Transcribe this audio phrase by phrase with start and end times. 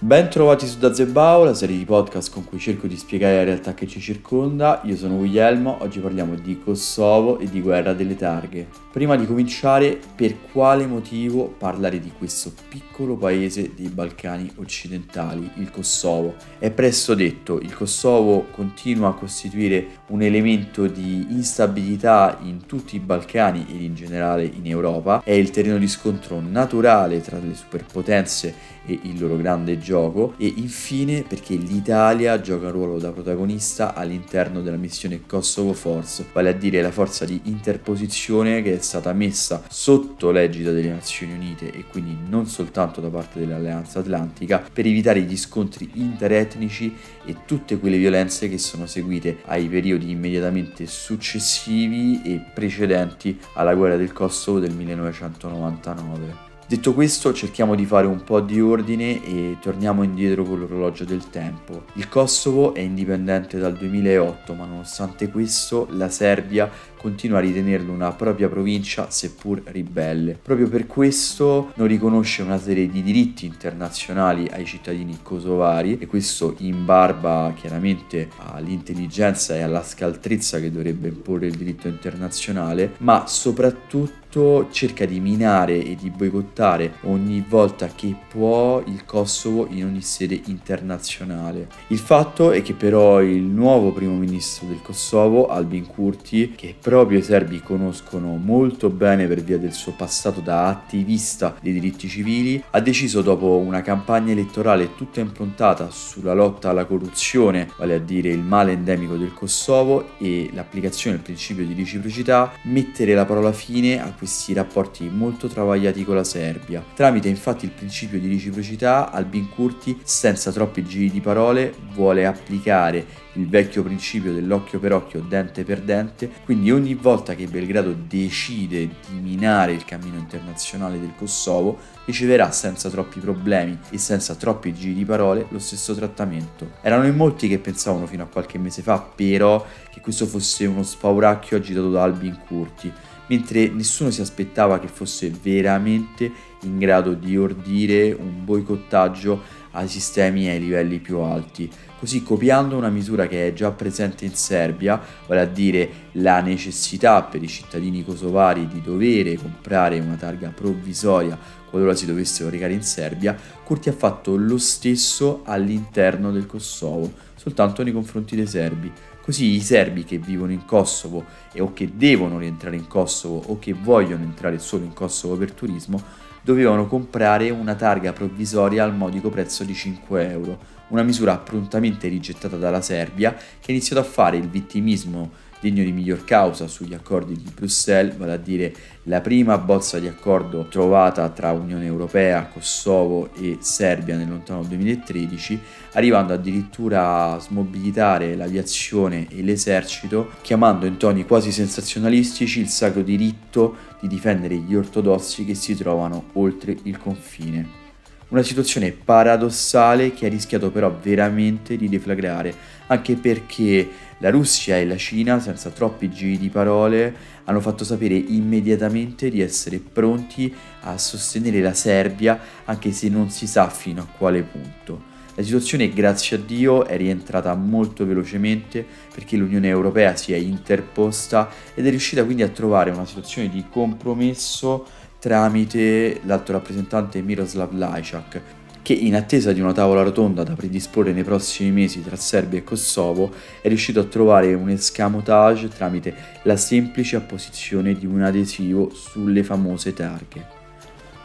[0.00, 3.74] Ben trovati su Dazebao, la serie di podcast con cui cerco di spiegare la realtà
[3.74, 4.80] che ci circonda.
[4.84, 8.66] Io sono Guglielmo, oggi parliamo di Kosovo e di guerra delle targhe.
[8.92, 15.70] Prima di cominciare, per quale motivo parlare di questo piccolo paese dei Balcani occidentali, il
[15.70, 16.34] Kosovo?
[16.58, 23.00] È presto detto, il Kosovo continua a costituire un elemento di instabilità in tutti i
[23.00, 28.73] Balcani ed in generale in Europa, è il terreno di scontro naturale tra le superpotenze
[28.86, 34.60] e il loro grande gioco e infine perché l'Italia gioca un ruolo da protagonista all'interno
[34.60, 39.62] della missione Kosovo Force, vale a dire la forza di interposizione che è stata messa
[39.68, 45.22] sotto l'egida delle Nazioni Unite e quindi non soltanto da parte dell'Alleanza Atlantica per evitare
[45.22, 52.40] gli scontri interetnici e tutte quelle violenze che sono seguite ai periodi immediatamente successivi e
[52.52, 56.53] precedenti alla guerra del Kosovo del 1999.
[56.66, 61.28] Detto questo cerchiamo di fare un po' di ordine e torniamo indietro con l'orologio del
[61.28, 61.84] tempo.
[61.92, 68.12] Il Kosovo è indipendente dal 2008 ma nonostante questo la Serbia continua a ritenerlo una
[68.12, 70.38] propria provincia seppur ribelle.
[70.42, 76.54] Proprio per questo non riconosce una serie di diritti internazionali ai cittadini kosovari e questo
[76.60, 84.23] in barba chiaramente all'intelligenza e alla scaltrezza che dovrebbe imporre il diritto internazionale, ma soprattutto
[84.70, 90.40] cerca di minare e di boicottare ogni volta che può il Kosovo in ogni sede
[90.46, 91.68] internazionale.
[91.88, 97.18] Il fatto è che però il nuovo primo ministro del Kosovo, Albin Kurti, che proprio
[97.18, 102.62] i serbi conoscono molto bene per via del suo passato da attivista dei diritti civili,
[102.70, 108.30] ha deciso dopo una campagna elettorale tutta improntata sulla lotta alla corruzione, vale a dire
[108.30, 114.02] il male endemico del Kosovo e l'applicazione del principio di reciprocità, mettere la parola fine
[114.02, 116.82] a questi rapporti molto travagliati con la Serbia.
[116.94, 123.04] Tramite infatti il principio di reciprocità, Albin Curti, senza troppi giri di parole, vuole applicare
[123.34, 128.86] il vecchio principio dell'occhio per occhio, dente per dente, quindi ogni volta che Belgrado decide
[128.86, 134.94] di minare il cammino internazionale del Kosovo, riceverà senza troppi problemi e senza troppi giri
[134.94, 136.70] di parole lo stesso trattamento.
[136.80, 140.82] Erano in molti che pensavano fino a qualche mese fa però che questo fosse uno
[140.82, 142.90] spauracchio agitato da Albin Curti,
[143.28, 146.30] mentre nessuno si aspettava che fosse veramente
[146.62, 151.68] in grado di ordire un boicottaggio ai sistemi ai livelli più alti,
[151.98, 157.22] così copiando una misura che è già presente in Serbia, vale a dire la necessità
[157.22, 162.84] per i cittadini kosovari di dovere comprare una targa provvisoria qualora si dovessero recare in
[162.84, 168.92] Serbia, Curti ha fatto lo stesso all'interno del Kosovo, soltanto nei confronti dei serbi.
[169.24, 173.58] Così i serbi che vivono in Kosovo e o che devono rientrare in Kosovo o
[173.58, 175.98] che vogliono entrare solo in Kosovo per turismo
[176.42, 180.58] dovevano comprare una targa provvisoria al modico prezzo di 5 euro,
[180.88, 185.30] una misura prontamente rigettata dalla Serbia che ha iniziato a fare il vittimismo
[185.64, 190.06] degno di miglior causa sugli accordi di Bruxelles, vale a dire la prima bozza di
[190.06, 195.58] accordo trovata tra Unione Europea, Kosovo e Serbia nel lontano 2013,
[195.92, 203.76] arrivando addirittura a smobilitare l'aviazione e l'esercito, chiamando in toni quasi sensazionalistici il sacro diritto
[204.00, 207.82] di difendere gli ortodossi che si trovano oltre il confine.
[208.28, 212.54] Una situazione paradossale che ha rischiato però veramente di deflagrare,
[212.88, 213.88] anche perché
[214.24, 217.14] la Russia e la Cina, senza troppi giri di parole,
[217.44, 223.46] hanno fatto sapere immediatamente di essere pronti a sostenere la Serbia, anche se non si
[223.46, 225.12] sa fino a quale punto.
[225.34, 231.50] La situazione, grazie a Dio, è rientrata molto velocemente perché l'Unione Europea si è interposta
[231.74, 234.86] ed è riuscita quindi a trovare una situazione di compromesso
[235.18, 238.40] tramite l'alto rappresentante Miroslav Lajčák,
[238.84, 242.64] che in attesa di una tavola rotonda da predisporre nei prossimi mesi tra Serbia e
[242.64, 249.42] Kosovo è riuscito a trovare un escamotage tramite la semplice apposizione di un adesivo sulle
[249.42, 250.46] famose targhe.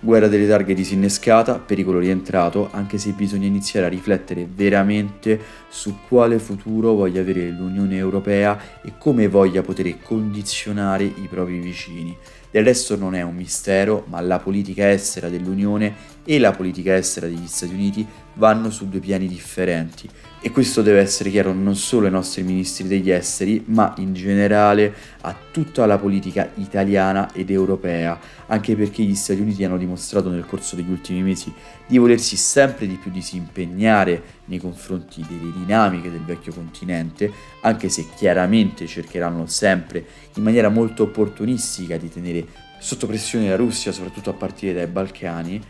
[0.00, 5.38] Guerra delle targhe disinnescata, pericolo rientrato, anche se bisogna iniziare a riflettere veramente
[5.68, 12.16] su quale futuro voglia avere l'Unione Europea e come voglia poter condizionare i propri vicini.
[12.52, 17.26] Del resto non è un mistero, ma la politica estera dell'Unione e la politica estera
[17.26, 20.06] degli Stati Uniti vanno su due piani differenti.
[20.44, 24.92] E questo deve essere chiaro non solo ai nostri ministri degli esteri, ma in generale
[25.20, 28.18] a tutta la politica italiana ed europea,
[28.48, 31.52] anche perché gli Stati Uniti hanno dimostrato nel corso degli ultimi mesi
[31.86, 37.30] di volersi sempre di più disimpegnare nei confronti delle dinamiche del vecchio continente,
[37.62, 42.41] anche se chiaramente cercheranno sempre in maniera molto opportunistica di tenere
[42.78, 45.60] sotto pressione la Russia, soprattutto a partire dai Balcani,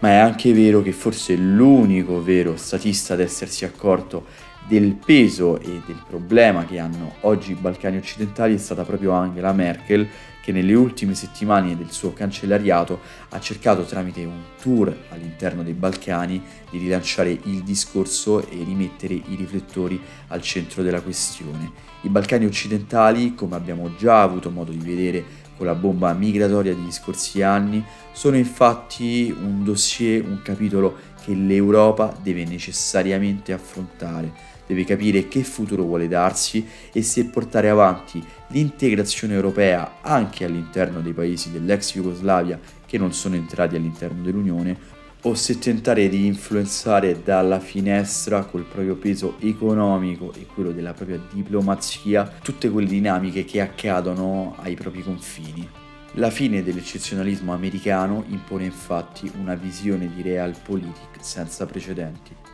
[0.00, 4.26] ma è anche vero che forse l'unico vero statista ad essersi accorto
[4.66, 9.52] del peso e del problema che hanno oggi i Balcani occidentali è stata proprio Angela
[9.52, 10.08] Merkel
[10.42, 13.00] che nelle ultime settimane del suo cancellariato
[13.30, 19.36] ha cercato tramite un tour all'interno dei Balcani di rilanciare il discorso e rimettere i
[19.36, 19.98] riflettori
[20.28, 21.72] al centro della questione.
[22.02, 25.24] I Balcani occidentali, come abbiamo già avuto modo di vedere
[25.56, 32.14] con la bomba migratoria degli scorsi anni, sono infatti un dossier, un capitolo che l'Europa
[32.22, 34.52] deve necessariamente affrontare.
[34.66, 41.12] Deve capire che futuro vuole darsi e se portare avanti l'integrazione europea anche all'interno dei
[41.12, 44.93] paesi dell'ex Jugoslavia che non sono entrati all'interno dell'Unione
[45.26, 51.20] o se tentare di influenzare dalla finestra col proprio peso economico e quello della propria
[51.32, 55.66] diplomazia tutte quelle dinamiche che accadono ai propri confini.
[56.16, 62.53] La fine dell'eccezionalismo americano impone infatti una visione di realpolitik senza precedenti.